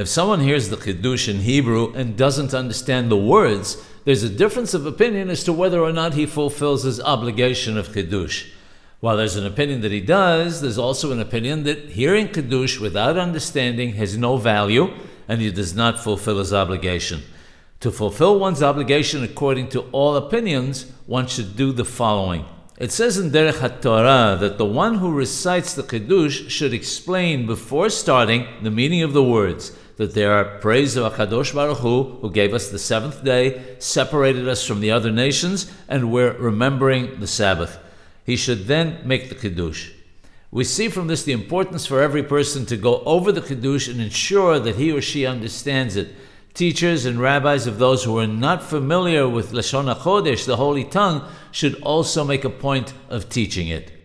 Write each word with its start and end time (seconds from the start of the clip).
If 0.00 0.08
someone 0.08 0.40
hears 0.40 0.70
the 0.70 0.78
Kiddush 0.78 1.28
in 1.28 1.40
Hebrew 1.40 1.92
and 1.92 2.16
doesn't 2.16 2.54
understand 2.54 3.10
the 3.10 3.18
words, 3.18 3.84
there's 4.06 4.22
a 4.22 4.30
difference 4.30 4.72
of 4.72 4.86
opinion 4.86 5.28
as 5.28 5.44
to 5.44 5.52
whether 5.52 5.82
or 5.82 5.92
not 5.92 6.14
he 6.14 6.24
fulfills 6.24 6.84
his 6.84 7.02
obligation 7.02 7.76
of 7.76 7.92
Kiddush. 7.92 8.46
While 9.00 9.18
there's 9.18 9.36
an 9.36 9.44
opinion 9.44 9.82
that 9.82 9.92
he 9.92 10.00
does, 10.00 10.62
there's 10.62 10.78
also 10.78 11.12
an 11.12 11.20
opinion 11.20 11.64
that 11.64 11.90
hearing 11.90 12.28
Kiddush 12.28 12.80
without 12.80 13.18
understanding 13.18 13.92
has 13.96 14.16
no 14.16 14.38
value 14.38 14.90
and 15.28 15.42
he 15.42 15.52
does 15.52 15.74
not 15.74 16.00
fulfill 16.02 16.38
his 16.38 16.54
obligation. 16.54 17.20
To 17.80 17.90
fulfill 17.90 18.38
one's 18.38 18.62
obligation 18.62 19.22
according 19.22 19.68
to 19.68 19.82
all 19.92 20.16
opinions, 20.16 20.90
one 21.04 21.26
should 21.26 21.58
do 21.58 21.72
the 21.72 21.84
following. 21.84 22.46
It 22.80 22.92
says 22.92 23.18
in 23.18 23.30
Derech 23.30 23.58
HaTorah 23.58 24.40
that 24.40 24.56
the 24.56 24.64
one 24.64 24.94
who 24.94 25.12
recites 25.12 25.74
the 25.74 25.82
Kiddush 25.82 26.48
should 26.50 26.72
explain 26.72 27.44
before 27.44 27.90
starting 27.90 28.46
the 28.62 28.70
meaning 28.70 29.02
of 29.02 29.12
the 29.12 29.22
words, 29.22 29.76
that 29.98 30.14
they 30.14 30.24
are 30.24 30.58
praise 30.60 30.96
of 30.96 31.12
HaKadosh 31.12 31.54
Baruch 31.54 31.76
Hu, 31.80 32.04
who 32.22 32.30
gave 32.30 32.54
us 32.54 32.70
the 32.70 32.78
seventh 32.78 33.22
day, 33.22 33.76
separated 33.80 34.48
us 34.48 34.66
from 34.66 34.80
the 34.80 34.90
other 34.90 35.10
nations, 35.10 35.70
and 35.88 36.10
we're 36.10 36.32
remembering 36.38 37.20
the 37.20 37.26
Sabbath. 37.26 37.78
He 38.24 38.34
should 38.34 38.66
then 38.66 39.06
make 39.06 39.28
the 39.28 39.34
Kiddush. 39.34 39.90
We 40.50 40.64
see 40.64 40.88
from 40.88 41.06
this 41.06 41.22
the 41.22 41.32
importance 41.32 41.84
for 41.84 42.00
every 42.00 42.22
person 42.22 42.64
to 42.64 42.78
go 42.78 43.02
over 43.04 43.30
the 43.30 43.42
Kiddush 43.42 43.88
and 43.88 44.00
ensure 44.00 44.58
that 44.58 44.76
he 44.76 44.90
or 44.90 45.02
she 45.02 45.26
understands 45.26 45.96
it 45.96 46.14
Teachers 46.54 47.04
and 47.04 47.20
rabbis 47.20 47.66
of 47.66 47.78
those 47.78 48.04
who 48.04 48.18
are 48.18 48.26
not 48.26 48.62
familiar 48.62 49.28
with 49.28 49.52
Lashon 49.52 49.94
HaKodesh, 49.94 50.46
the 50.46 50.56
Holy 50.56 50.84
Tongue, 50.84 51.26
should 51.52 51.80
also 51.82 52.24
make 52.24 52.44
a 52.44 52.50
point 52.50 52.92
of 53.08 53.28
teaching 53.28 53.68
it. 53.68 53.99